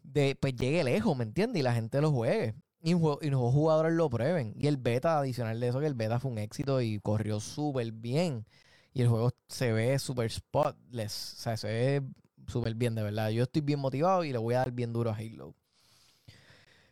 de, 0.03 0.35
pues 0.39 0.55
llegue 0.55 0.83
lejos, 0.83 1.17
¿me 1.17 1.23
entiendes? 1.23 1.59
Y 1.61 1.63
la 1.63 1.73
gente 1.73 2.01
lo 2.01 2.11
juegue. 2.11 2.55
Y, 2.83 2.93
los 2.95 3.53
jugadores 3.53 3.93
lo 3.93 4.09
prueben. 4.09 4.53
Y 4.57 4.67
el 4.67 4.75
beta, 4.75 5.17
adicional 5.17 5.59
de 5.59 5.69
eso, 5.69 5.79
que 5.79 5.87
el 5.87 5.93
beta 5.93 6.19
fue 6.19 6.31
un 6.31 6.37
éxito 6.37 6.81
y 6.81 6.99
corrió 6.99 7.39
súper 7.39 7.93
bien. 7.93 8.45
Y 8.93 9.01
el 9.01 9.07
juego 9.07 9.31
se 9.47 9.71
ve 9.71 9.97
súper 9.99 10.29
spotless. 10.29 11.33
O 11.33 11.41
sea, 11.41 11.57
se 11.57 11.67
ve 11.67 12.03
súper 12.47 12.75
bien, 12.75 12.93
de 12.93 13.03
verdad. 13.03 13.29
Yo 13.29 13.43
estoy 13.43 13.61
bien 13.61 13.79
motivado 13.79 14.25
y 14.25 14.33
le 14.33 14.37
voy 14.37 14.55
a 14.55 14.59
dar 14.59 14.71
bien 14.71 14.91
duro 14.91 15.11
a 15.11 15.15
Halo. 15.15 15.55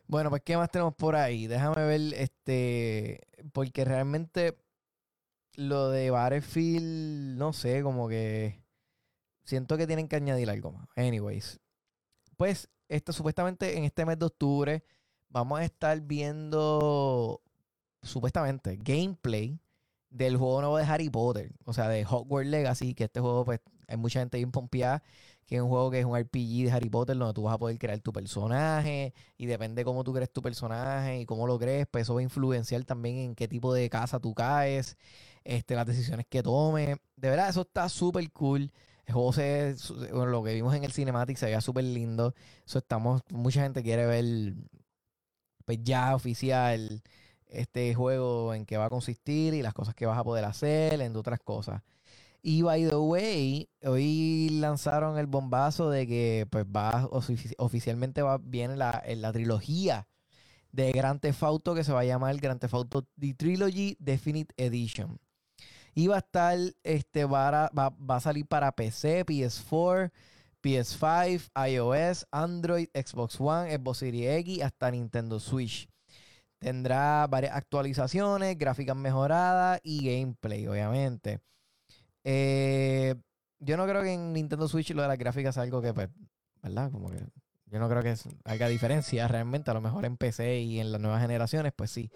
Bueno, 0.06 0.30
pues 0.30 0.42
¿qué 0.42 0.56
más 0.56 0.70
tenemos 0.70 0.94
por 0.94 1.14
ahí? 1.14 1.46
Déjame 1.46 1.84
ver, 1.84 2.00
este, 2.14 3.20
porque 3.52 3.84
realmente 3.84 4.58
lo 5.56 5.90
de 5.90 6.10
Battlefield, 6.10 7.36
no 7.38 7.52
sé, 7.52 7.82
como 7.82 8.08
que 8.08 8.62
siento 9.44 9.76
que 9.76 9.86
tienen 9.86 10.08
que 10.08 10.16
añadir 10.16 10.48
algo 10.50 10.72
más. 10.72 10.88
Anyways, 10.96 11.60
pues 12.36 12.70
esto 12.88 13.12
supuestamente 13.12 13.76
en 13.76 13.84
este 13.84 14.06
mes 14.06 14.18
de 14.18 14.26
octubre 14.26 14.84
vamos 15.32 15.60
a 15.60 15.64
estar 15.64 16.00
viendo 16.02 17.40
supuestamente 18.02 18.76
gameplay 18.76 19.58
del 20.10 20.36
juego 20.36 20.60
nuevo 20.60 20.76
de 20.76 20.84
Harry 20.84 21.08
Potter, 21.08 21.52
o 21.64 21.72
sea, 21.72 21.88
de 21.88 22.04
Hogwarts 22.04 22.50
Legacy, 22.50 22.94
que 22.94 23.04
este 23.04 23.20
juego 23.20 23.44
pues 23.44 23.60
hay 23.88 23.96
mucha 23.96 24.20
gente 24.20 24.36
bien 24.36 24.52
pompeada, 24.52 25.02
que 25.46 25.56
es 25.56 25.62
un 25.62 25.68
juego 25.68 25.90
que 25.90 26.00
es 26.00 26.04
un 26.04 26.18
RPG 26.18 26.64
de 26.64 26.70
Harry 26.72 26.90
Potter 26.90 27.16
donde 27.16 27.32
tú 27.32 27.44
vas 27.44 27.54
a 27.54 27.58
poder 27.58 27.78
crear 27.78 27.98
tu 28.00 28.12
personaje 28.12 29.14
y 29.38 29.46
depende 29.46 29.84
cómo 29.84 30.04
tú 30.04 30.12
crees 30.12 30.30
tu 30.30 30.42
personaje 30.42 31.20
y 31.20 31.26
cómo 31.26 31.46
lo 31.46 31.58
crees, 31.58 31.86
pues 31.90 32.02
eso 32.02 32.14
va 32.14 32.20
a 32.20 32.22
influenciar 32.24 32.84
también 32.84 33.16
en 33.18 33.34
qué 33.34 33.48
tipo 33.48 33.72
de 33.72 33.88
casa 33.88 34.20
tú 34.20 34.34
caes, 34.34 34.98
este, 35.44 35.74
las 35.74 35.86
decisiones 35.86 36.26
que 36.28 36.42
tomes. 36.42 36.98
De 37.16 37.30
verdad, 37.30 37.48
eso 37.48 37.62
está 37.62 37.88
súper 37.88 38.30
cool. 38.32 38.70
El 39.06 39.14
juego 39.14 39.32
se, 39.32 39.74
bueno, 40.12 40.26
lo 40.26 40.42
que 40.42 40.54
vimos 40.54 40.74
en 40.74 40.84
el 40.84 40.92
cinematic 40.92 41.36
se 41.36 41.46
veía 41.46 41.60
súper 41.60 41.84
lindo. 41.84 42.34
Eso 42.66 42.78
estamos, 42.78 43.22
mucha 43.30 43.62
gente 43.62 43.82
quiere 43.82 44.06
ver 44.06 44.54
pues 45.64 45.78
ya 45.82 46.14
oficial 46.14 47.02
este 47.46 47.94
juego 47.94 48.54
en 48.54 48.66
qué 48.66 48.76
va 48.76 48.86
a 48.86 48.90
consistir 48.90 49.54
y 49.54 49.62
las 49.62 49.74
cosas 49.74 49.94
que 49.94 50.06
vas 50.06 50.18
a 50.18 50.24
poder 50.24 50.44
hacer, 50.44 51.00
entre 51.00 51.18
otras 51.20 51.40
cosas. 51.40 51.82
Y 52.42 52.62
by 52.62 52.88
the 52.88 52.96
way, 52.96 53.68
hoy 53.84 54.48
lanzaron 54.50 55.16
el 55.18 55.26
bombazo 55.26 55.90
de 55.90 56.06
que 56.08 56.46
pues 56.50 56.64
va 56.64 57.08
oficialmente 57.58 58.22
va 58.22 58.38
viene 58.38 58.76
la, 58.76 59.02
la 59.06 59.32
trilogía 59.32 60.08
de 60.72 60.90
Grand 60.92 61.20
Theft 61.20 61.42
Auto 61.44 61.74
que 61.74 61.84
se 61.84 61.92
va 61.92 62.00
a 62.00 62.04
llamar 62.04 62.36
Grand 62.38 62.60
Theft 62.60 62.74
Auto 62.74 63.06
The 63.18 63.34
Trilogy 63.34 63.96
Definite 64.00 64.52
Edition. 64.56 65.20
Y 65.94 66.06
va 66.08 66.16
a 66.16 66.18
estar, 66.18 66.58
este, 66.82 67.26
va 67.26 67.70
va 67.72 68.16
a 68.16 68.20
salir 68.20 68.46
para 68.46 68.72
PC, 68.72 69.26
PS4, 69.26 70.10
PS5, 70.62 71.50
iOS, 71.68 72.26
Android, 72.30 72.88
Xbox 72.94 73.40
One, 73.40 73.76
Xbox 73.76 73.98
Series 73.98 74.38
X, 74.40 74.62
hasta 74.62 74.90
Nintendo 74.90 75.40
Switch. 75.40 75.88
Tendrá 76.58 77.26
varias 77.26 77.56
actualizaciones, 77.56 78.56
gráficas 78.56 78.96
mejoradas 78.96 79.80
y 79.82 80.06
gameplay, 80.06 80.66
obviamente. 80.68 81.40
Eh, 82.24 83.16
yo 83.58 83.76
no 83.76 83.86
creo 83.86 84.02
que 84.02 84.12
en 84.12 84.32
Nintendo 84.32 84.68
Switch 84.68 84.90
lo 84.90 85.02
de 85.02 85.08
las 85.08 85.18
gráficas 85.18 85.54
sea 85.54 85.64
algo 85.64 85.82
que, 85.82 85.92
pues, 85.92 86.08
¿verdad? 86.62 86.90
Como 86.92 87.10
que 87.10 87.18
yo 87.66 87.78
no 87.78 87.88
creo 87.88 88.02
que 88.02 88.14
haya 88.44 88.68
diferencia 88.68 89.26
realmente. 89.28 89.70
A 89.70 89.74
lo 89.74 89.80
mejor 89.80 90.04
en 90.04 90.16
PC 90.16 90.60
y 90.60 90.78
en 90.78 90.92
las 90.92 91.00
nuevas 91.00 91.22
generaciones, 91.22 91.72
pues 91.74 91.90
sí. 91.90 92.10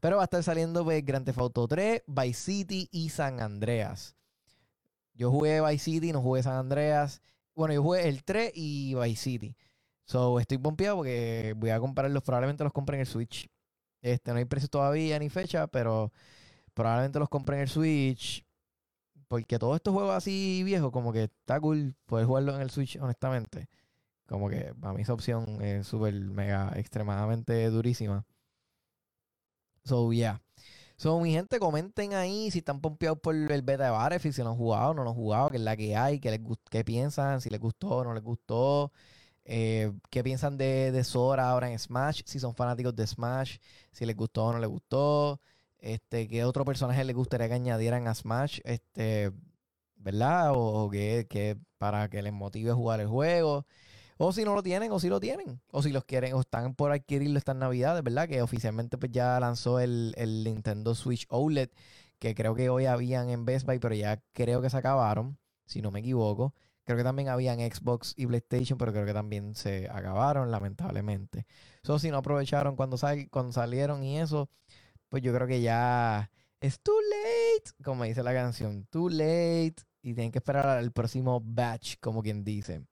Pero 0.00 0.16
va 0.16 0.22
a 0.22 0.24
estar 0.24 0.42
saliendo 0.42 0.84
pues, 0.84 1.04
Grand 1.04 1.24
Theft 1.24 1.38
Auto 1.38 1.66
3, 1.66 2.02
Vice 2.06 2.40
City 2.40 2.88
y 2.92 3.08
San 3.08 3.40
Andreas. 3.40 4.16
Yo 5.14 5.30
jugué 5.30 5.60
Vice 5.60 5.84
City, 5.84 6.12
no 6.12 6.20
jugué 6.20 6.42
San 6.42 6.54
Andreas. 6.54 7.22
Bueno, 7.58 7.74
yo 7.74 7.82
jugué 7.82 8.08
el 8.08 8.22
3 8.22 8.52
y 8.54 8.94
Vice 8.94 9.20
City. 9.20 9.56
So, 10.04 10.38
estoy 10.38 10.58
pompeado 10.58 10.98
porque 10.98 11.54
voy 11.56 11.70
a 11.70 11.80
comprarlos. 11.80 12.22
Probablemente 12.22 12.62
los 12.62 12.72
compre 12.72 12.94
en 12.96 13.00
el 13.00 13.06
Switch. 13.08 13.48
Este, 14.00 14.30
no 14.30 14.38
hay 14.38 14.44
precio 14.44 14.68
todavía 14.68 15.18
ni 15.18 15.28
fecha, 15.28 15.66
pero 15.66 16.12
probablemente 16.72 17.18
los 17.18 17.28
compre 17.28 17.56
en 17.56 17.62
el 17.62 17.68
Switch. 17.68 18.44
Porque 19.26 19.58
todos 19.58 19.74
estos 19.74 19.92
juegos 19.92 20.14
así 20.14 20.62
viejos, 20.64 20.92
como 20.92 21.12
que 21.12 21.24
está 21.24 21.60
cool 21.60 21.96
poder 22.06 22.26
jugarlos 22.26 22.54
en 22.54 22.62
el 22.62 22.70
Switch, 22.70 22.96
honestamente. 23.00 23.68
Como 24.28 24.48
que 24.48 24.72
para 24.80 24.94
mí 24.94 25.02
esa 25.02 25.14
opción 25.14 25.60
es 25.60 25.84
súper, 25.88 26.14
mega, 26.14 26.72
extremadamente 26.76 27.68
durísima. 27.70 28.24
So, 29.84 30.12
yeah. 30.12 30.40
So, 30.98 31.20
mi 31.20 31.32
gente, 31.32 31.60
comenten 31.60 32.12
ahí 32.12 32.50
si 32.50 32.58
están 32.58 32.80
pompeados 32.80 33.20
por 33.20 33.32
el 33.34 33.62
beta 33.62 33.84
de 33.84 33.90
Battlefield, 33.90 34.34
si 34.34 34.42
lo 34.42 34.50
han 34.50 34.56
jugado 34.56 34.94
no 34.94 35.04
lo 35.04 35.10
han 35.10 35.16
jugado, 35.16 35.48
qué 35.48 35.56
es 35.56 35.62
la 35.62 35.76
que 35.76 35.96
hay, 35.96 36.18
qué, 36.18 36.30
les 36.32 36.40
qué 36.70 36.84
piensan, 36.84 37.40
si 37.40 37.50
les 37.50 37.60
gustó 37.60 37.88
o 37.88 38.04
no 38.04 38.14
les 38.14 38.22
gustó. 38.24 38.92
Eh, 39.44 39.92
¿Qué 40.10 40.24
piensan 40.24 40.58
de, 40.58 40.92
de, 40.92 41.04
Sora 41.04 41.50
ahora 41.50 41.70
en 41.70 41.78
Smash? 41.78 42.22
Si 42.26 42.40
son 42.40 42.54
fanáticos 42.54 42.96
de 42.96 43.06
Smash, 43.06 43.58
si 43.92 44.06
les 44.06 44.16
gustó 44.16 44.46
o 44.46 44.52
no 44.52 44.58
les 44.58 44.68
gustó. 44.68 45.40
Este, 45.78 46.28
¿Qué 46.28 46.44
otro 46.44 46.64
personaje 46.64 47.04
les 47.04 47.16
gustaría 47.16 47.48
que 47.48 47.54
añadieran 47.54 48.08
a 48.08 48.14
Smash? 48.14 48.60
Este, 48.64 49.30
¿Verdad? 49.96 50.52
O, 50.54 50.90
que, 50.90 51.58
para 51.78 52.08
que 52.08 52.22
les 52.22 52.32
motive 52.32 52.72
a 52.72 52.74
jugar 52.74 53.00
el 53.00 53.08
juego. 53.08 53.66
O 54.18 54.32
si 54.32 54.44
no 54.44 54.54
lo 54.54 54.62
tienen, 54.62 54.90
o 54.92 54.98
si 54.98 55.08
lo 55.08 55.20
tienen. 55.20 55.60
O 55.70 55.82
si 55.82 55.90
los 55.90 56.04
quieren, 56.04 56.34
o 56.34 56.40
están 56.40 56.74
por 56.74 56.90
adquirirlo 56.90 57.38
estas 57.38 57.56
navidades, 57.56 58.02
¿verdad? 58.02 58.28
Que 58.28 58.42
oficialmente 58.42 58.98
pues 58.98 59.12
ya 59.12 59.38
lanzó 59.38 59.78
el, 59.80 60.12
el 60.16 60.42
Nintendo 60.44 60.94
Switch 60.96 61.24
OLED, 61.28 61.70
que 62.18 62.34
creo 62.34 62.54
que 62.54 62.68
hoy 62.68 62.86
habían 62.86 63.30
en 63.30 63.44
Best 63.44 63.64
Buy, 63.64 63.78
pero 63.78 63.94
ya 63.94 64.20
creo 64.32 64.60
que 64.60 64.70
se 64.70 64.76
acabaron, 64.76 65.38
si 65.66 65.80
no 65.82 65.92
me 65.92 66.00
equivoco. 66.00 66.52
Creo 66.84 66.96
que 66.96 67.04
también 67.04 67.28
habían 67.28 67.60
Xbox 67.60 68.14
y 68.16 68.26
PlayStation, 68.26 68.78
pero 68.78 68.92
creo 68.92 69.06
que 69.06 69.12
también 69.12 69.54
se 69.54 69.88
acabaron, 69.90 70.50
lamentablemente. 70.50 71.46
Eso 71.82 71.98
si 71.98 72.10
no 72.10 72.16
aprovecharon 72.16 72.76
cuando, 72.76 72.96
cuando 73.30 73.52
salieron 73.52 74.02
y 74.02 74.18
eso, 74.18 74.48
pues 75.08 75.22
yo 75.22 75.32
creo 75.32 75.46
que 75.46 75.60
ya 75.60 76.30
es 76.60 76.80
too 76.80 76.98
late, 77.10 77.70
como 77.84 78.04
dice 78.04 78.22
la 78.22 78.32
canción, 78.32 78.86
too 78.90 79.10
late. 79.10 79.76
Y 80.02 80.14
tienen 80.14 80.32
que 80.32 80.38
esperar 80.38 80.66
al 80.66 80.90
próximo 80.92 81.40
batch, 81.44 81.96
como 82.00 82.22
quien 82.22 82.42
dice. 82.42 82.82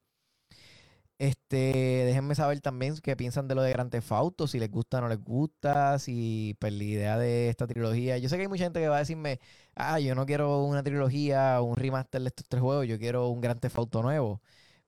Este, 1.19 2.03
déjenme 2.05 2.35
saber 2.35 2.61
también 2.61 2.95
qué 2.97 3.15
piensan 3.15 3.47
de 3.47 3.55
lo 3.55 3.63
de 3.63 3.71
Grand 3.71 3.89
Theft 3.89 4.11
Auto, 4.11 4.47
si 4.47 4.59
les 4.59 4.69
gusta 4.69 4.99
o 4.99 5.01
no 5.01 5.07
les 5.09 5.23
gusta, 5.23 5.97
si 5.97 6.55
pues 6.59 6.71
la 6.73 6.83
idea 6.83 7.17
de 7.17 7.49
esta 7.49 7.65
trilogía. 7.65 8.17
Yo 8.19 8.29
sé 8.29 8.35
que 8.35 8.43
hay 8.43 8.47
mucha 8.47 8.65
gente 8.65 8.79
que 8.79 8.87
va 8.87 8.97
a 8.97 8.99
decirme, 8.99 9.39
ah, 9.75 9.99
yo 9.99 10.13
no 10.13 10.27
quiero 10.27 10.63
una 10.63 10.83
trilogía 10.83 11.59
un 11.61 11.75
remaster 11.75 12.21
de 12.21 12.27
estos 12.27 12.47
tres 12.47 12.61
juegos, 12.61 12.87
yo 12.87 12.99
quiero 12.99 13.29
un 13.29 13.41
Grand 13.41 13.59
Theft 13.59 13.77
Auto 13.77 14.03
nuevo. 14.03 14.41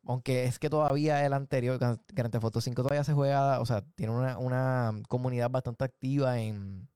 Aunque 0.05 0.45
es 0.45 0.59
que 0.59 0.69
todavía 0.69 1.25
el 1.25 1.33
anterior, 1.33 1.77
Grand 1.79 2.31
Theft 2.31 2.43
Auto 2.43 2.61
5 2.61 2.83
todavía 2.83 3.03
se 3.03 3.13
juega, 3.13 3.59
o 3.61 3.65
sea, 3.65 3.81
tiene 3.95 4.13
una, 4.13 4.37
una 4.39 4.93
comunidad 5.07 5.49
bastante 5.49 5.83
activa 5.85 6.39
en, 6.39 6.89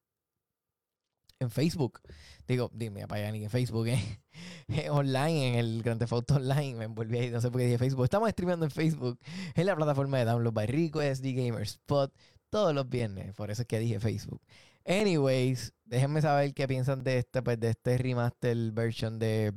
en 1.44 1.52
Facebook. 1.52 2.02
Digo, 2.48 2.70
dime, 2.74 3.08
para 3.08 3.32
ni 3.32 3.44
en 3.44 3.50
Facebook, 3.50 3.88
¿eh? 3.88 4.20
online, 4.90 5.50
en 5.50 5.56
el 5.56 5.84
Grand 5.84 6.00
Theft 6.00 6.14
Auto 6.14 6.36
Online. 6.36 6.76
Me 6.76 6.86
envolví 6.86 7.18
ahí, 7.18 7.30
no 7.30 7.40
sé 7.40 7.50
por 7.52 7.62
qué 7.62 7.66
dije 7.66 7.78
Facebook. 7.78 8.04
Estamos 8.04 8.30
streamando 8.32 8.66
en 8.66 8.72
Facebook, 8.72 9.20
en 9.56 9.66
la 9.66 9.76
plataforma 9.76 10.18
de 10.18 10.26
Download 10.26 10.54
by 10.54 10.68
Rico, 10.68 11.02
SD 11.02 11.34
Gamer 11.34 11.62
Spot, 11.62 12.14
todos 12.50 12.74
los 12.74 12.90
viernes. 12.90 13.34
Por 13.36 13.52
eso 13.52 13.62
es 13.62 13.68
que 13.68 13.80
dije 13.80 14.00
Facebook. 14.00 14.42
Anyways, 14.86 15.74
déjenme 15.86 16.22
saber 16.22 16.54
qué 16.54 16.68
piensan 16.68 17.04
de 17.04 17.20
este, 17.20 17.42
pues, 17.42 17.60
de 17.60 17.70
este 17.70 17.98
remaster 17.98 18.72
version 18.72 19.20
de, 19.20 19.54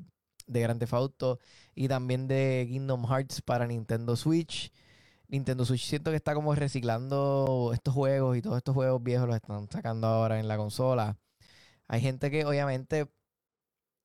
de 0.46 0.60
Grand 0.60 0.78
Theft 0.78 0.94
Auto 0.94 1.40
y 1.74 1.88
también 1.88 2.28
de 2.28 2.66
Kingdom 2.68 3.04
Hearts 3.06 3.42
para 3.42 3.66
Nintendo 3.66 4.14
Switch. 4.14 4.72
Nintendo 5.28 5.64
Switch 5.64 5.84
siento 5.84 6.10
que 6.10 6.16
está 6.16 6.34
como 6.34 6.54
reciclando 6.54 7.72
estos 7.74 7.92
juegos 7.92 8.36
y 8.36 8.42
todos 8.42 8.58
estos 8.58 8.74
juegos 8.74 9.02
viejos 9.02 9.26
los 9.26 9.36
están 9.36 9.68
sacando 9.70 10.06
ahora 10.06 10.38
en 10.38 10.46
la 10.46 10.56
consola. 10.56 11.16
Hay 11.88 12.00
gente 12.00 12.30
que 12.30 12.44
obviamente, 12.44 13.06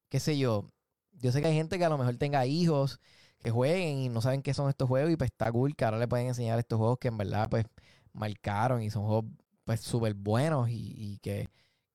qué 0.09 0.19
sé 0.19 0.37
yo, 0.37 0.71
yo 1.13 1.31
sé 1.31 1.41
que 1.41 1.47
hay 1.47 1.55
gente 1.55 1.77
que 1.77 1.85
a 1.85 1.89
lo 1.89 1.97
mejor 1.97 2.15
tenga 2.17 2.45
hijos 2.45 2.99
que 3.39 3.51
jueguen 3.51 3.97
y 3.99 4.09
no 4.09 4.21
saben 4.21 4.41
qué 4.41 4.53
son 4.53 4.69
estos 4.69 4.87
juegos 4.87 5.11
y 5.11 5.17
pues 5.17 5.31
está 5.31 5.51
cool 5.51 5.75
que 5.75 5.85
ahora 5.85 5.97
le 5.97 6.07
pueden 6.07 6.27
enseñar 6.27 6.59
estos 6.59 6.77
juegos 6.77 6.99
que 6.99 7.07
en 7.07 7.17
verdad 7.17 7.49
pues 7.49 7.65
marcaron 8.13 8.81
y 8.81 8.89
son 8.89 9.03
juegos 9.05 9.25
pues 9.65 9.81
súper 9.81 10.13
buenos 10.13 10.69
y, 10.69 11.19
que, 11.21 11.47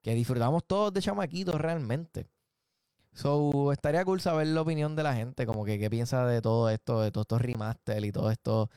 disfrutamos 0.02 0.64
todos 0.64 0.93
de 0.93 1.02
chamaquitos 1.02 1.61
realmente. 1.61 2.26
So, 3.12 3.73
estaría 3.73 4.05
cool 4.05 4.21
saber 4.21 4.47
la 4.49 4.61
opinión 4.61 4.95
de 4.95 5.02
la 5.02 5.14
gente, 5.14 5.47
como 5.47 5.64
que 5.64 5.78
qué 5.78 5.90
piensa 5.90 6.26
de 6.26 6.43
todo 6.43 6.69
esto, 6.71 7.00
de 7.00 7.11
todos 7.11 7.25
estos 7.25 7.40
remaster 7.40 8.05
y 8.05 8.12
todo 8.12 8.31
esto 8.31 8.71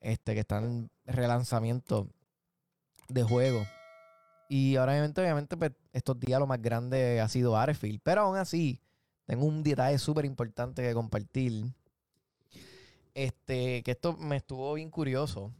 este, 0.00 0.34
que 0.34 0.40
están 0.40 0.90
relanzamiento 1.04 2.08
de 3.08 3.22
juegos. 3.22 3.66
Y 4.48 4.76
ahora 4.76 4.92
obviamente, 4.92 5.20
obviamente 5.20 5.56
pues, 5.56 5.72
estos 5.92 6.18
días 6.20 6.38
lo 6.38 6.46
más 6.46 6.60
grande 6.60 7.20
ha 7.20 7.28
sido 7.28 7.52
Battlefield. 7.52 8.00
Pero 8.02 8.22
aún 8.22 8.36
así, 8.36 8.80
tengo 9.26 9.44
un 9.44 9.62
detalle 9.62 9.98
súper 9.98 10.24
importante 10.24 10.82
que 10.82 10.94
compartir. 10.94 11.72
Este, 13.14 13.82
que 13.82 13.92
esto 13.92 14.16
me 14.16 14.36
estuvo 14.36 14.74
bien 14.74 14.90
curioso. 14.90 15.52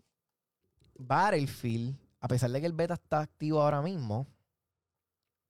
Battlefield, 0.98 1.96
a 2.20 2.28
pesar 2.28 2.50
de 2.50 2.60
que 2.60 2.66
el 2.66 2.72
beta 2.72 2.94
está 2.94 3.20
activo 3.20 3.60
ahora 3.62 3.82
mismo, 3.82 4.26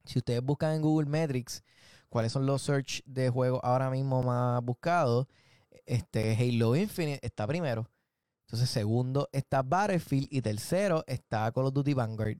si 0.04 0.18
ustedes 0.18 0.42
buscan 0.42 0.74
en 0.74 0.82
Google 0.82 1.08
Metrics 1.08 1.64
cuáles 2.08 2.32
son 2.32 2.46
los 2.46 2.62
search 2.62 3.02
de 3.04 3.28
juegos 3.28 3.60
ahora 3.62 3.90
mismo 3.90 4.22
más 4.22 4.62
buscados, 4.62 5.26
este 5.84 6.34
Halo 6.36 6.76
Infinite 6.76 7.24
está 7.24 7.46
primero. 7.46 7.90
Entonces, 8.46 8.70
segundo 8.70 9.28
está 9.32 9.62
Battlefield 9.62 10.28
y 10.30 10.40
tercero 10.40 11.04
está 11.06 11.50
Call 11.50 11.66
of 11.66 11.74
Duty 11.74 11.94
Vanguard. 11.94 12.38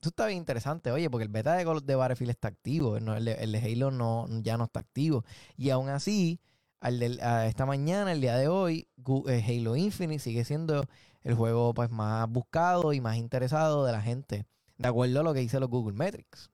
Eso 0.00 0.08
está 0.08 0.26
bien 0.26 0.38
interesante, 0.38 0.90
oye, 0.90 1.10
porque 1.10 1.24
el 1.24 1.28
beta 1.28 1.54
de, 1.54 1.80
de 1.84 1.94
Battlefield 1.94 2.30
está 2.30 2.48
activo, 2.48 2.96
el, 2.96 3.24
de, 3.24 3.58
Halo 3.58 3.90
no, 3.90 4.26
ya 4.42 4.56
no 4.56 4.64
está 4.64 4.80
activo. 4.80 5.24
Y 5.58 5.68
aún 5.70 5.90
así, 5.90 6.40
al 6.80 7.02
esta 7.02 7.66
mañana, 7.66 8.12
el 8.12 8.22
día 8.22 8.36
de 8.36 8.48
hoy, 8.48 8.88
eh, 9.28 9.44
Halo 9.46 9.76
Infinite 9.76 10.20
sigue 10.20 10.44
siendo 10.44 10.86
el 11.22 11.34
juego 11.34 11.74
pues 11.74 11.90
más 11.90 12.28
buscado 12.30 12.94
y 12.94 13.00
más 13.02 13.16
interesado 13.16 13.84
de 13.84 13.92
la 13.92 14.00
gente, 14.00 14.46
de 14.78 14.88
acuerdo 14.88 15.20
a 15.20 15.22
lo 15.22 15.34
que 15.34 15.40
dice 15.40 15.60
los 15.60 15.68
Google 15.68 15.96
Metrics. 15.96 16.50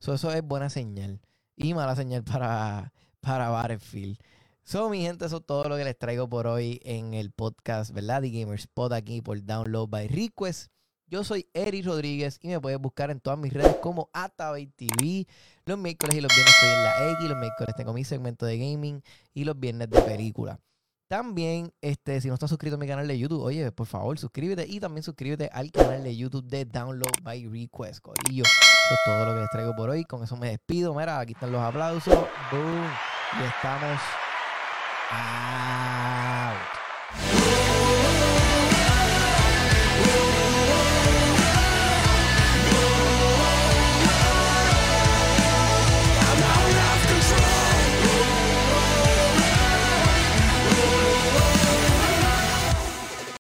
eso 0.00 0.32
es 0.32 0.42
buena 0.44 0.70
señal 0.70 1.20
y 1.56 1.74
mala 1.74 1.96
señal 1.96 2.22
para, 2.22 2.92
para 3.20 3.48
Battlefield. 3.48 4.18
So, 4.62 4.88
mi 4.90 5.02
gente, 5.02 5.26
eso 5.26 5.38
es 5.38 5.46
todo 5.46 5.64
lo 5.64 5.76
que 5.76 5.84
les 5.84 5.98
traigo 5.98 6.28
por 6.28 6.46
hoy 6.46 6.80
en 6.84 7.14
el 7.14 7.32
podcast, 7.32 7.90
¿verdad? 7.92 8.22
The 8.22 8.30
Gamer 8.30 8.58
Spot 8.58 8.92
aquí 8.92 9.20
por 9.22 9.42
Download 9.42 9.88
by 9.88 10.06
Request. 10.08 10.70
Yo 11.10 11.24
soy 11.24 11.48
Eri 11.54 11.80
Rodríguez 11.80 12.38
y 12.42 12.48
me 12.48 12.60
puedes 12.60 12.78
buscar 12.78 13.10
en 13.10 13.20
todas 13.20 13.38
mis 13.38 13.52
redes 13.52 13.76
como 13.80 14.10
Atabay 14.12 14.66
TV. 14.66 15.26
Los 15.64 15.78
miércoles 15.78 16.16
y 16.16 16.20
los 16.20 16.34
viernes 16.34 16.54
estoy 16.54 16.68
en 16.68 16.82
la 16.82 17.12
X, 17.12 17.28
los 17.30 17.38
miércoles 17.38 17.74
tengo 17.76 17.92
mi 17.94 18.04
segmento 18.04 18.44
de 18.44 18.58
gaming 18.58 19.02
y 19.32 19.44
los 19.44 19.58
viernes 19.58 19.88
de 19.88 20.02
película. 20.02 20.60
También, 21.08 21.72
este, 21.80 22.20
si 22.20 22.28
no 22.28 22.34
estás 22.34 22.50
suscrito 22.50 22.76
a 22.76 22.78
mi 22.78 22.86
canal 22.86 23.08
de 23.08 23.18
YouTube, 23.18 23.40
oye, 23.40 23.72
por 23.72 23.86
favor, 23.86 24.18
suscríbete 24.18 24.66
y 24.68 24.78
también 24.80 25.02
suscríbete 25.02 25.48
al 25.50 25.72
canal 25.72 26.04
de 26.04 26.14
YouTube 26.14 26.44
de 26.44 26.66
Download 26.66 27.22
by 27.22 27.46
Request, 27.46 28.00
Corillo. 28.00 28.44
Eso 28.44 28.94
es 28.94 29.00
todo 29.06 29.24
lo 29.24 29.32
que 29.32 29.40
les 29.40 29.50
traigo 29.50 29.74
por 29.74 29.88
hoy. 29.88 30.04
Con 30.04 30.22
eso 30.22 30.36
me 30.36 30.50
despido. 30.50 30.94
Mira, 30.94 31.20
aquí 31.20 31.32
están 31.32 31.52
los 31.52 31.62
aplausos. 31.62 32.18
Boom. 32.50 32.84
Y 33.40 33.44
estamos 33.44 34.00
out. 35.10 35.48
Yeah. 40.08 41.37